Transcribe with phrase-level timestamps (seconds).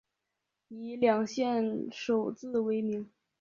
[0.69, 3.07] 以两县首字为名。